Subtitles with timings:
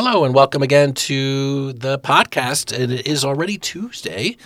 [0.00, 2.72] Hello and welcome again to the podcast.
[2.72, 4.36] It is already Tuesday,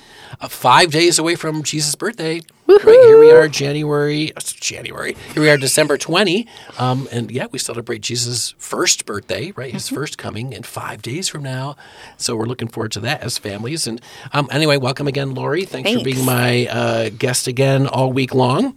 [0.40, 2.40] uh, five days away from Jesus' birthday.
[2.66, 4.34] Right here we are, January.
[4.34, 5.14] uh, January.
[5.34, 9.74] Here we are, December twenty, um, and yeah, we celebrate Jesus' first birthday, right?
[9.74, 11.76] His first coming in five days from now.
[12.16, 13.86] So we're looking forward to that as families.
[13.86, 14.00] And
[14.32, 15.66] um, anyway, welcome again, Lori.
[15.66, 18.74] Thanks, for being my uh, guest again all week long.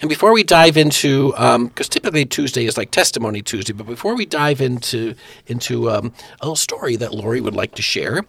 [0.00, 4.26] And before we dive into, because typically Tuesday is like Testimony Tuesday, but before we
[4.26, 5.14] dive into
[5.46, 8.22] into um, a little story that Lori would like to share,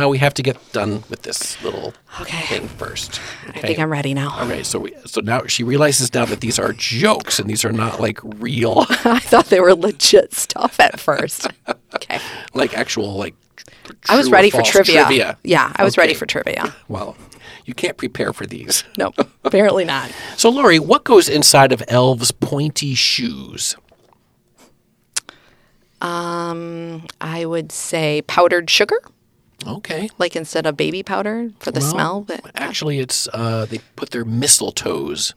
[0.00, 2.42] uh, we have to get done with this little Okay.
[2.46, 3.20] thing first.
[3.54, 4.36] I think I'm ready now.
[4.44, 7.72] Okay, so we, so now she realizes now that these are jokes and these are
[7.72, 11.46] not like real, I thought they were legit stuff at first.
[11.94, 12.18] Okay.
[12.54, 13.34] like actual like.
[14.08, 15.36] I was ready for false trivia.
[15.44, 16.74] Yeah, I was ready for trivia.
[16.88, 17.18] Well,
[17.64, 18.84] you can't prepare for these.
[18.98, 19.12] No,
[19.44, 20.10] apparently not.
[20.36, 23.74] So, Lori, what goes inside of elves' pointy shoes?
[26.00, 28.98] Um, I would say powdered sugar,
[29.66, 30.08] Okay.
[30.18, 32.20] like instead of baby powder for the Well, smell.
[32.22, 35.34] But Actually, it's uh, they put their mistletoes.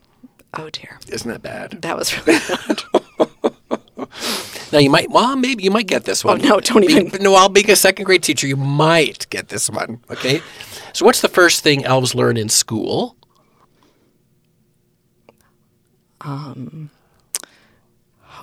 [0.55, 1.81] oh dear, Isn't that bad?
[1.83, 2.81] that was really bad.
[4.71, 6.41] Now you might, well, maybe you might get this one.
[6.45, 9.49] Oh, no, don't Be- even- No, I'll being a second grade teacher, you might get
[9.49, 10.01] this one.
[10.09, 10.41] Okay.
[10.95, 13.17] So, what's the first thing elves learn in school?
[16.21, 16.89] Ho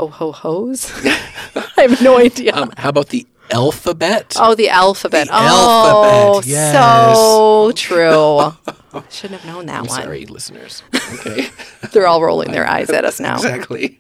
[0.06, 0.92] ho hos.
[1.06, 2.55] I have no idea.
[2.55, 4.36] Um, how about the alphabet?
[4.39, 5.28] oh, the alphabet.
[5.28, 6.75] the oh, alphabet, yes.
[7.17, 8.53] so true.
[9.08, 10.03] Shouldn't have known that I'm one.
[10.03, 10.83] sorry, listeners.
[11.14, 11.48] Okay.
[11.92, 13.36] They're all rolling their eyes at us now.
[13.36, 13.98] exactly.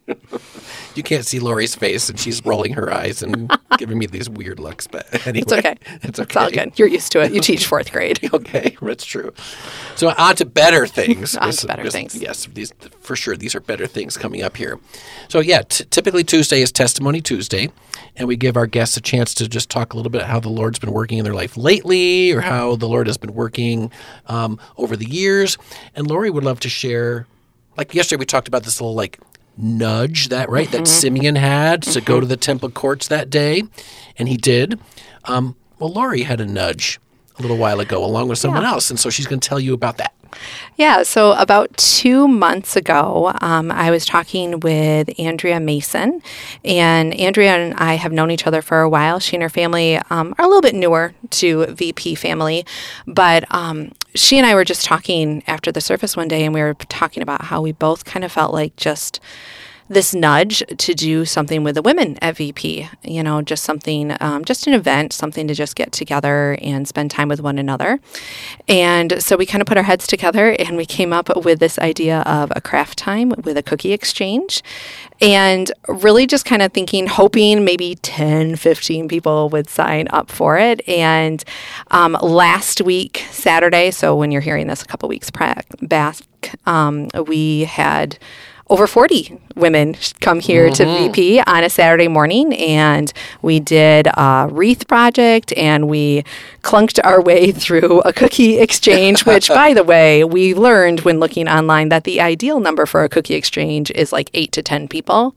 [0.94, 4.58] You can't see Lori's face, and she's rolling her eyes and giving me these weird
[4.58, 4.86] looks.
[4.86, 5.76] But anyway, It's okay.
[6.02, 6.28] It's okay.
[6.28, 6.78] It's all good.
[6.78, 7.32] You're used to it.
[7.32, 8.18] You teach fourth grade.
[8.32, 9.32] Okay, that's true.
[9.94, 11.36] So on to better things.
[11.36, 12.14] On to better things.
[12.16, 13.36] Yes, these for sure.
[13.36, 14.78] These are better things coming up here.
[15.28, 17.70] So yeah, t- typically Tuesday is Testimony Tuesday,
[18.16, 20.48] and we give our guests a chance to just talk a little bit how the
[20.48, 23.92] Lord's been working in their life lately, or how the Lord has been working
[24.26, 25.58] um, over the years.
[25.94, 27.26] And Lori would love to share.
[27.76, 29.18] Like yesterday, we talked about this little like
[29.56, 33.62] nudge that right that Simeon had to go to the temple courts that day,
[34.18, 34.80] and he did.
[35.24, 37.00] Um, well, Lori had a nudge
[37.38, 39.74] a little while ago along with someone else, and so she's going to tell you
[39.74, 40.14] about that.
[40.76, 46.22] Yeah, so about two months ago, um, I was talking with Andrea Mason,
[46.64, 49.18] and Andrea and I have known each other for a while.
[49.18, 52.64] She and her family um, are a little bit newer to VP family,
[53.06, 56.60] but um, she and I were just talking after the service one day, and we
[56.60, 59.20] were talking about how we both kind of felt like just
[59.88, 62.88] this nudge to do something with the women at VP.
[63.02, 67.10] You know, just something, um, just an event, something to just get together and spend
[67.10, 68.00] time with one another.
[68.68, 71.78] And so we kind of put our heads together and we came up with this
[71.78, 74.62] idea of a craft time with a cookie exchange.
[75.20, 80.58] And really just kind of thinking, hoping maybe 10, 15 people would sign up for
[80.58, 80.86] it.
[80.88, 81.44] And
[81.92, 87.64] um, last week, Saturday, so when you're hearing this a couple weeks back, um, we
[87.64, 88.18] had
[88.68, 94.48] over 40 women come here to VP on a Saturday morning, and we did a
[94.50, 96.24] wreath project and we
[96.62, 101.48] clunked our way through a cookie exchange, which, by the way, we learned when looking
[101.48, 105.34] online that the ideal number for a cookie exchange is like eight to 10 people.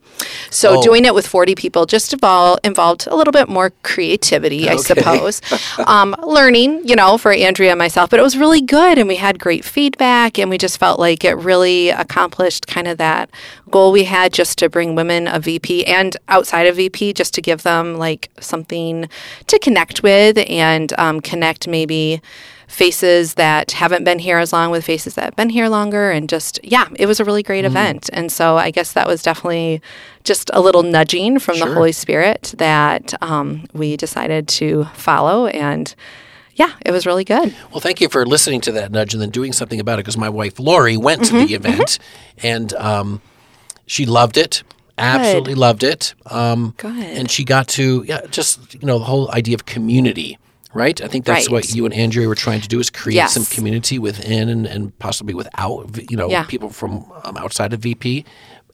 [0.49, 0.83] So Oh.
[0.83, 5.41] doing it with 40 people just evol- involved a little bit more creativity, I suppose.
[5.87, 9.15] um, learning, you know, for Andrea and myself, but it was really good and we
[9.15, 13.29] had great feedback and we just felt like it really accomplished kind of that
[13.71, 17.41] goal we had just to bring women a VP and outside of VP just to
[17.41, 19.09] give them like something
[19.47, 22.21] to connect with and um, connect maybe
[22.67, 26.27] faces that haven't been here as long with faces that have been here longer and
[26.27, 28.09] just yeah it was a really great event.
[28.11, 29.81] And so i guess that was definitely
[30.23, 35.93] just a little nudging from the holy spirit that um, we decided to follow and
[36.55, 37.53] yeah it was really good.
[37.71, 40.17] Well, thank you for listening to that nudge and then doing something about it because
[40.17, 41.99] my wife Lori went to Mm-hmm, the event
[42.41, 43.21] and um,
[43.85, 44.63] she loved it.
[44.97, 46.13] Absolutely loved it.
[46.27, 46.95] Um, Good.
[46.95, 50.37] And she got to yeah, just you know the whole idea of community,
[50.73, 51.01] right?
[51.01, 53.33] I think that's what you and Andrea were trying to do is create Yes.
[53.33, 56.43] some community within and, and possibly without you know Yeah.
[56.45, 58.23] people from um, outside of VP.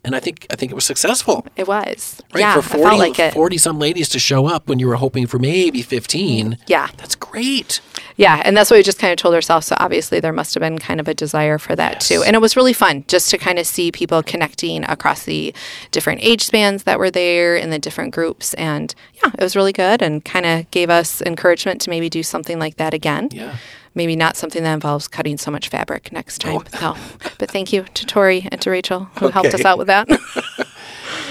[0.03, 1.45] And I think I think it was successful.
[1.55, 2.21] It was.
[2.33, 2.41] Right?
[2.41, 3.33] Yeah, for I 40, felt like it.
[3.33, 6.57] 40 some ladies to show up when you were hoping for maybe 15.
[6.67, 6.89] Yeah.
[6.97, 7.81] That's great.
[8.17, 9.67] Yeah, and that's what we just kind of told ourselves.
[9.67, 12.23] So obviously, there must have been kind of a desire for that too.
[12.23, 15.53] And it was really fun just to kind of see people connecting across the
[15.91, 18.53] different age spans that were there in the different groups.
[18.55, 18.93] And
[19.23, 22.59] yeah, it was really good and kind of gave us encouragement to maybe do something
[22.59, 23.29] like that again.
[23.31, 23.57] Yeah.
[23.93, 26.61] Maybe not something that involves cutting so much fabric next time.
[26.81, 26.95] Oh.
[27.23, 30.07] So, but thank you to Tori and to Rachel who helped us out with that.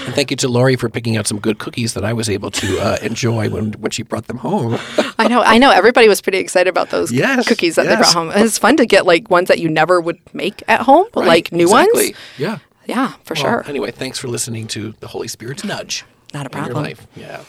[0.05, 2.49] And thank you to Lori for picking out some good cookies that I was able
[2.51, 4.79] to uh, enjoy when, when she brought them home.
[5.19, 5.69] I know, I know.
[5.69, 8.31] Everybody was pretty excited about those Yes, cookies that they brought home.
[8.33, 11.51] It's fun to get like ones that you never would make at home, but like
[11.51, 12.05] new exactly.
[12.05, 12.17] ones.
[12.37, 12.59] Yeah.
[12.85, 13.63] Yeah, for Well, sure.
[13.67, 16.03] Anyway, thanks for listening to the Holy Spirit's nudge.
[16.33, 16.83] Not a in your problem.
[16.85, 17.07] life.
[17.15, 17.43] Yeah.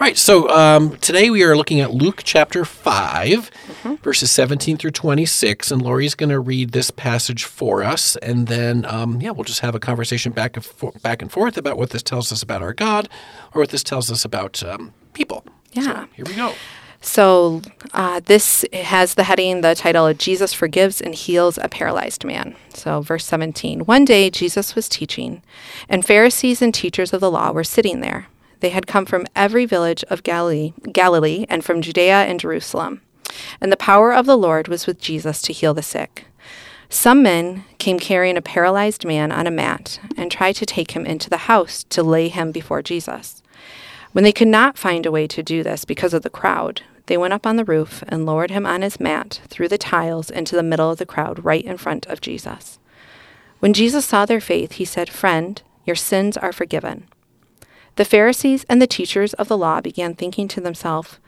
[0.00, 0.16] All right.
[0.16, 3.50] So um, today we are looking at Luke chapter 5,
[3.80, 3.94] Mm-hmm.
[4.02, 5.70] verses 17 through 26.
[5.70, 8.14] And Lori's going to read this passage for us.
[8.16, 11.56] And then, um, yeah, we'll just have a conversation back and, for- back and forth
[11.56, 13.08] about what this tells us about our God
[13.54, 15.44] or what this tells us about um, people.
[15.72, 15.82] Yeah.
[15.82, 16.52] So here we go.
[17.00, 17.62] So
[17.94, 22.54] uh, this has the heading, the title, Jesus Forgives and Heals a Paralyzed Man.
[22.74, 25.42] So, verse 17 One day Jesus was teaching,
[25.88, 28.26] and Pharisees and teachers of the law were sitting there.
[28.60, 33.00] They had come from every village of Galilee, Galilee and from Judea and Jerusalem.
[33.60, 36.26] And the power of the Lord was with Jesus to heal the sick.
[36.88, 41.06] Some men came carrying a paralyzed man on a mat and tried to take him
[41.06, 43.42] into the house to lay him before Jesus.
[44.12, 47.16] When they could not find a way to do this because of the crowd, they
[47.16, 50.56] went up on the roof and lowered him on his mat through the tiles into
[50.56, 52.80] the middle of the crowd right in front of Jesus.
[53.60, 57.06] When Jesus saw their faith, he said, Friend, your sins are forgiven.
[58.00, 61.18] The Pharisees and the teachers of the law began thinking to themselves,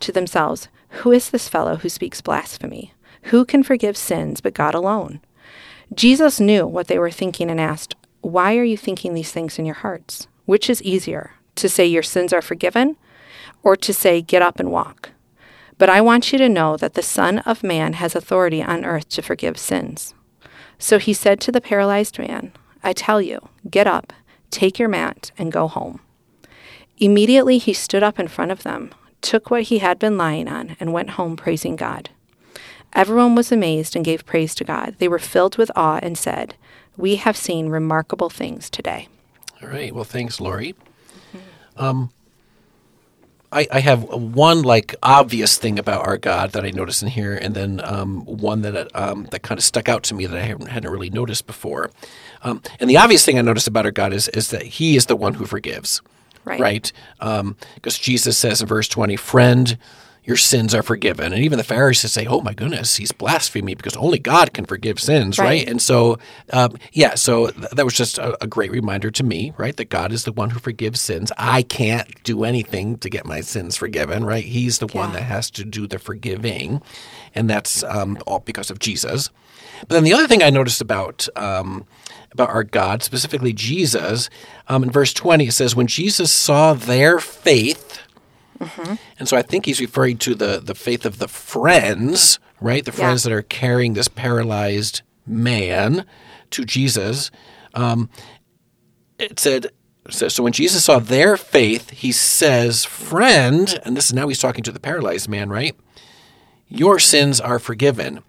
[0.00, 2.92] to themselves, Who is this fellow who speaks blasphemy?
[3.30, 5.20] Who can forgive sins but God alone?
[5.94, 9.66] Jesus knew what they were thinking and asked, Why are you thinking these things in
[9.66, 10.26] your hearts?
[10.46, 12.96] Which is easier, to say your sins are forgiven,
[13.62, 15.10] or to say, Get up and walk?
[15.78, 19.08] But I want you to know that the Son of Man has authority on earth
[19.10, 20.12] to forgive sins.
[20.76, 22.50] So he said to the paralyzed man,
[22.82, 24.12] I tell you, get up,
[24.50, 26.00] take your mat, and go home.
[26.98, 30.76] Immediately he stood up in front of them, took what he had been lying on,
[30.80, 32.10] and went home praising God.
[32.94, 34.96] Everyone was amazed and gave praise to God.
[34.98, 36.54] They were filled with awe and said,
[36.96, 39.08] We have seen remarkable things today.
[39.62, 39.94] All right.
[39.94, 40.74] Well, thanks, Lori.
[41.76, 42.10] Um,
[43.52, 47.34] I, I have one like obvious thing about our God that I noticed in here,
[47.34, 50.42] and then um, one that um, that kind of stuck out to me that I
[50.42, 51.90] hadn't, really noticed before.
[52.42, 55.06] Um, and the obvious thing I noticed about our God is is that He is
[55.06, 56.02] the one who forgives,
[56.46, 56.60] Right.
[56.60, 56.92] Right?
[57.74, 59.76] Because Jesus says in verse twenty, "Friend."
[60.24, 63.96] Your sins are forgiven, and even the Pharisees say, "Oh my goodness, he's blasphemy because
[63.96, 65.68] only God can forgive sins." Right, Right.
[65.68, 66.18] and so,
[66.52, 69.76] um, yeah, so th- that was just a, a great reminder to me, right?
[69.76, 71.30] That God is the one who forgives sins.
[71.38, 74.42] I can't do anything to get my sins forgiven, right?
[74.44, 76.82] He's the one that has to do the forgiving,
[77.32, 79.30] and that's um, all because of Jesus.
[79.82, 81.86] But then the other thing I noticed about um,
[82.36, 84.28] about our God, specifically Jesus,
[84.68, 88.00] um, in verse twenty, it says, "When Jesus saw their faith."
[89.18, 92.84] And so I think he's referring to the the faith of the friends, right?
[92.84, 96.06] The friends that are carrying this paralyzed man
[96.50, 97.30] to Jesus.
[97.74, 98.08] Um,
[99.18, 99.68] it said,
[100.08, 104.38] so, so when Jesus saw their faith, he says, "Friend," and this is now he's
[104.38, 105.76] talking to the paralyzed man, right?
[106.68, 108.22] Your sins are forgiven.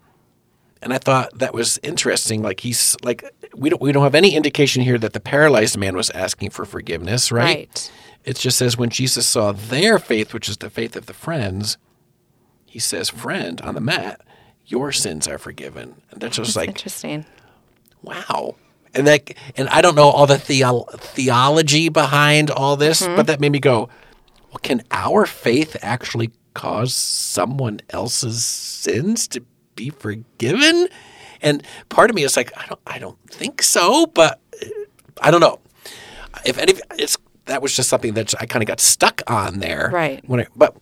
[0.80, 2.42] And I thought that was interesting.
[2.42, 3.24] Like he's like
[3.58, 6.64] we don't we don't have any indication here that the paralyzed man was asking for
[6.64, 7.44] forgiveness, right?
[7.44, 7.92] Right.
[8.24, 11.78] It just says when Jesus saw their faith, which is the faith of the friends,
[12.66, 14.20] he says, "Friend, on the mat,
[14.66, 17.24] your sins are forgiven." And that's just like, Interesting.
[18.02, 18.56] wow.
[18.94, 23.16] And that, and I don't know all the theo- theology behind all this, mm-hmm.
[23.16, 23.88] but that made me go,
[24.50, 29.44] well, can our faith actually cause someone else's sins to
[29.76, 30.88] be forgiven?
[31.42, 34.40] And part of me is like, I don't, I don't think so, but
[35.20, 35.60] I don't know.
[36.44, 37.16] If any, it's
[37.46, 39.90] that was just something that I kind of got stuck on there.
[39.92, 40.22] Right.
[40.26, 40.76] When I, but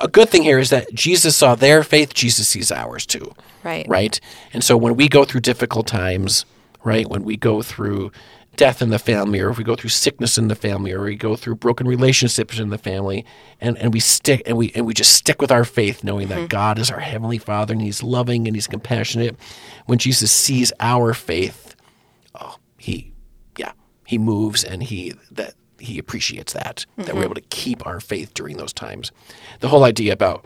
[0.00, 3.32] a good thing here is that Jesus saw their faith, Jesus sees ours too.
[3.64, 3.86] Right.
[3.88, 4.20] Right.
[4.52, 6.44] And so when we go through difficult times,
[6.84, 8.12] right, when we go through
[8.56, 11.16] death in the family, or if we go through sickness in the family, or we
[11.16, 13.24] go through broken relationships in the family,
[13.60, 16.38] and, and we stick and we and we just stick with our faith, knowing that
[16.38, 16.46] mm-hmm.
[16.46, 19.36] God is our heavenly Father and He's loving and He's compassionate.
[19.86, 21.76] When Jesus sees our faith,
[22.34, 23.12] oh, he
[23.58, 23.72] yeah,
[24.06, 27.22] he moves and he that he appreciates that that we're mm-hmm.
[27.24, 29.12] able to keep our faith during those times.
[29.60, 30.44] The whole idea about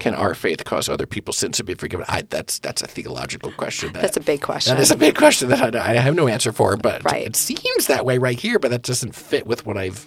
[0.00, 2.04] can our faith cause other people's sins to be forgiven?
[2.08, 3.92] I, that's that's a theological question.
[3.92, 4.74] That, That's a big question.
[4.74, 7.26] that is a big question that I, I have no answer for, but Right.
[7.26, 8.58] it seems that way right here.
[8.58, 10.04] But that doesn't fit with what I've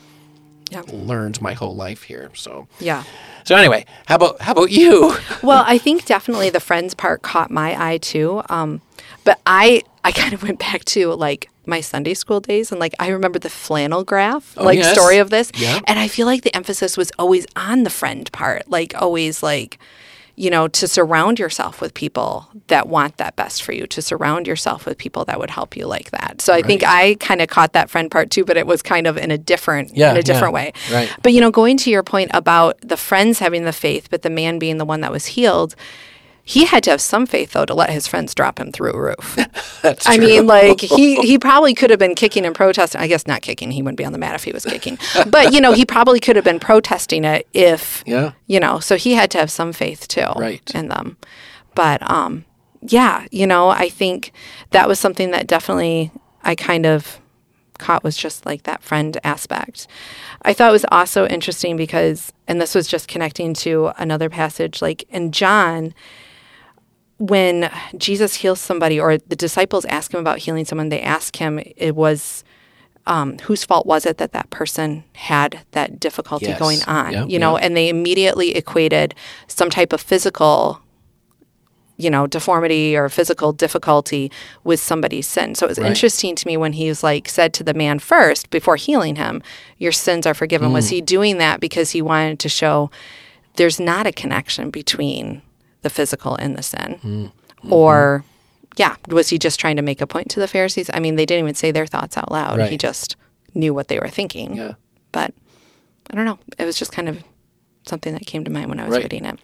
[0.72, 0.82] Yeah.
[0.92, 2.32] learned my whole life here.
[2.34, 3.04] So Yeah.
[3.44, 5.16] so anyway, how about how about you?
[5.44, 8.42] Well, I think definitely the friends part caught my eye too.
[8.50, 8.82] Um,
[9.24, 12.94] but I I kind of went back to like my Sunday school days and like
[13.00, 14.94] I remember the flannel graph oh, like Oh, yes.
[14.94, 15.52] story of this.
[15.56, 15.80] Yeah.
[15.88, 19.78] And I feel like the emphasis was always on the friend part, like always like
[20.36, 24.48] you know, to surround yourself with people that want that best for you, to surround
[24.48, 26.42] yourself with people that would help you like that.
[26.42, 29.06] So I think I kind of caught that friend part too, but it was kind
[29.06, 30.56] of in a different Yeah, in a different yeah.
[30.56, 30.74] way.
[30.92, 31.16] Right.
[31.22, 34.32] But you know, going to your point about the friends having the faith, but the
[34.32, 35.76] man being the one that was healed,
[36.46, 39.00] he had to have some faith though to let his friends drop him through a
[39.00, 39.38] roof.
[39.82, 40.26] That's I true.
[40.26, 43.00] mean, like he he probably could have been kicking and protesting.
[43.00, 43.72] I guess not kicking.
[43.72, 44.98] He wouldn't be on the mat if he was kicking.
[45.30, 48.34] But you know, he probably could have been protesting it if Yeah.
[48.48, 48.80] you know.
[48.80, 50.70] So he had to have some faith too, Right.
[50.76, 51.18] in them.
[51.76, 52.44] But um,
[52.82, 54.32] yeah, you know, I think
[54.72, 56.12] that was something that definitely
[56.44, 57.20] I kind of
[57.80, 59.88] caught was just like that friend aspect.
[60.44, 64.82] I thought it was also interesting because, and this was just connecting to another passage,
[64.82, 65.94] like in John,
[67.28, 71.60] when Jesus heals somebody or the disciples ask him about healing someone, they ask him,
[71.78, 72.44] it was.
[73.06, 76.58] Um, whose fault was it that that person had that difficulty Yes.
[76.58, 77.12] going on?
[77.12, 77.66] Yep, you know, yep.
[77.66, 79.14] and they immediately equated
[79.48, 80.80] some type of physical
[81.98, 84.32] you know, deformity or physical difficulty
[84.64, 85.54] with somebody's sin.
[85.54, 85.90] So it was Right.
[85.90, 89.44] interesting to me when he was like said to the man first before healing him,
[89.78, 90.96] "Your sins are forgiven." Was Hmm.
[90.96, 92.90] he doing that because he wanted to show
[93.58, 95.42] there's not a connection between
[95.84, 97.72] the physical and the sin, Hmm.
[97.74, 98.26] or
[98.76, 100.90] yeah, was he just trying to make a point to the Pharisees?
[100.94, 102.60] I mean, they didn't even say their thoughts out loud.
[102.70, 103.16] He just
[103.54, 104.56] knew what they were thinking.
[104.56, 104.74] Yeah.
[105.12, 105.32] But
[106.10, 106.40] I don't know.
[106.58, 107.24] It was just kind of
[107.88, 109.04] something that came to mind when I was Right.
[109.04, 109.40] reading it.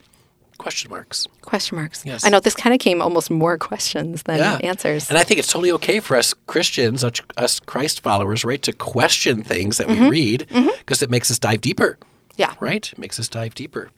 [0.57, 1.25] question marks.
[1.41, 2.03] Question marks.
[2.05, 2.25] Yes.
[2.25, 4.57] I know this kind of came almost more questions than Yeah.
[4.61, 5.07] answers.
[5.09, 7.01] And I think it's totally okay for us Christians,
[7.37, 10.03] us- Christ followers, right, to question things that Mm-hmm.
[10.03, 10.47] we read
[10.79, 11.97] because it makes us dive deeper.
[12.35, 12.55] yeah.
[12.59, 12.91] right?
[12.91, 13.89] It makes us dive deeper.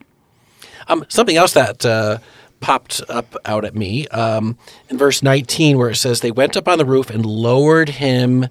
[0.88, 2.18] Um, something else that uh,
[2.60, 4.58] popped up out at me um,
[4.90, 8.48] in verse 19, where it says, They went up on the roof and lowered him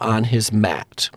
[0.00, 1.08] on his mat.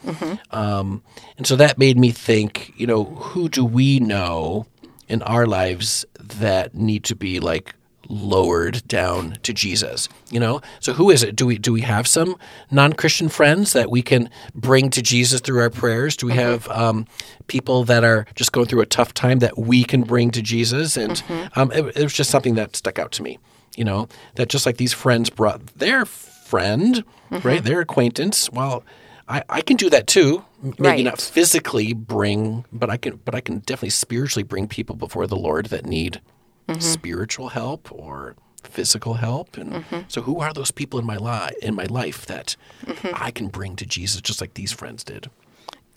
[0.52, 1.04] Um,
[1.38, 4.66] and so that made me think, you know, who do we know
[5.08, 7.74] in our lives that need to be like
[8.10, 10.08] lowered down to Jesus.
[10.30, 11.36] You know, so who is it?
[11.36, 12.36] Do we do we have some
[12.72, 16.16] non-Christian friends that we can bring to Jesus through our prayers?
[16.18, 17.06] Do we have um,
[17.48, 20.98] people that are just going through a tough time that we can bring to Jesus?
[20.98, 21.22] And
[21.56, 23.40] um, it, it was just something that stuck out to me.
[23.76, 27.04] You know, that just like these friends brought their friend,
[27.44, 28.50] right, their acquaintance.
[28.52, 28.84] Well,
[29.28, 30.46] I, I can do that too.
[30.64, 31.04] Maybe Right.
[31.04, 35.36] not physically bring, but I can, but I can definitely spiritually bring people before the
[35.36, 36.22] Lord that need
[36.68, 36.82] Mm-hmm.
[36.82, 39.58] spiritual help or physical help.
[39.58, 40.00] And mm-hmm.
[40.08, 42.56] so, who are those people in my life in my life that
[42.86, 43.10] mm-hmm.
[43.14, 45.30] I can bring to Jesus, just like these friends did?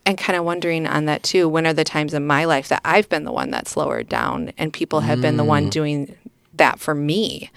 [0.06, 2.80] and kind of wondering on that too when are the times in my life that
[2.84, 5.70] i've been the one that's lowered down and people have been the one mm.
[5.70, 6.16] doing
[6.54, 7.50] that for me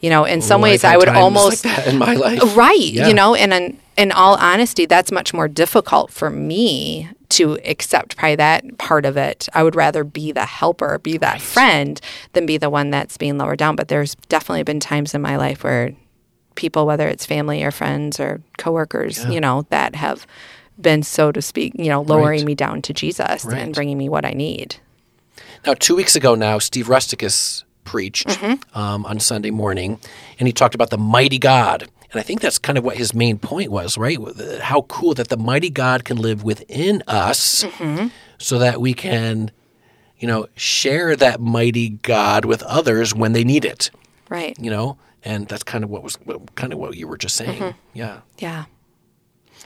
[0.00, 0.64] you know in some Mm.
[0.64, 3.08] Ways i would almost like that in my life, right Yeah.
[3.08, 8.16] you know and in, in all honesty that's much more difficult for me to accept
[8.16, 12.00] probably that part of it i would rather be the helper be that friend
[12.32, 15.36] than be the one that's being lowered down but there's definitely been times in my
[15.36, 15.92] life where
[16.56, 20.26] people whether it's family or friends or coworkers you know that have
[20.80, 22.46] been so to speak you know lowering Right.
[22.46, 23.62] me down to jesus Right.
[23.62, 24.76] and bringing me what i need
[25.66, 28.78] Now, two weeks ago now, Steve Rusticus preached Mm-hmm.
[28.78, 29.98] um, on Sunday morning,
[30.38, 31.88] and he talked about the mighty God.
[32.12, 34.18] And I think that's kind of what his main point was, right?
[34.60, 38.08] How cool that the mighty God can live within us Mm-hmm.
[38.38, 39.50] so that we can,
[40.18, 43.90] you know, share that mighty God with others when they need it,
[44.28, 44.96] right you know?
[45.22, 46.18] And that's kind of what was
[46.56, 47.60] kind of what you were just saying.
[47.60, 47.78] Mm-hmm.
[47.94, 48.20] Yeah.
[48.38, 48.64] yeah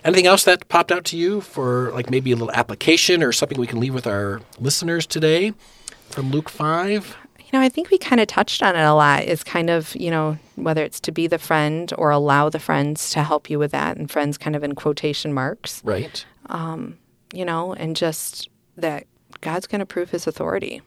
[0.04, 3.58] Anything else that popped out to you for like maybe a little application or something
[3.58, 5.54] we can leave with our listeners today
[6.10, 7.16] from Luke 5?
[7.54, 9.23] Know, I think we kind of touched on it a lot.
[9.23, 13.11] Is kind of, you know, whether it's to be the friend or allow the friends
[13.11, 16.26] to help you with that, and friends kind of in quotation marks, Right.
[16.46, 16.99] Um,
[17.32, 19.06] you know, and just that
[19.40, 20.82] God's going to prove his authority,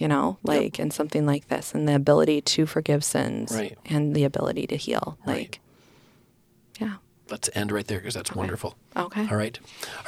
[0.00, 3.78] you know, like in something like this, and the ability to forgive sins Right.
[3.86, 5.18] and the ability to heal.
[5.24, 5.36] Right.
[5.36, 5.60] Like.
[7.30, 8.76] Let's end right there because that's wonderful.
[8.96, 9.28] Okay.
[9.28, 9.58] All right.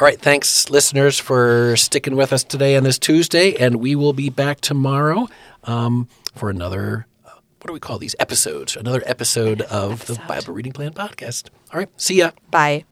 [0.01, 0.21] All right.
[0.21, 3.55] Thanks, listeners, for sticking with us today on this Tuesday.
[3.57, 5.29] And we will be back tomorrow
[5.65, 8.77] um, for another, uh, what do we call these episodes?
[8.77, 10.21] Another episode of the.
[10.27, 11.49] Bible Reading Plan podcast.
[11.73, 11.89] All right.
[11.97, 12.31] See ya.
[12.51, 12.85] Bye.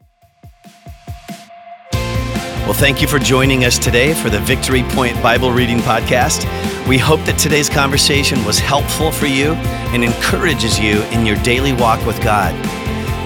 [2.63, 6.45] Well, thank you for joining us today for the Victory Point Bible Reading Podcast.
[6.87, 9.53] We hope that today's conversation was helpful for you
[9.93, 12.53] and encourages you in your daily walk with God.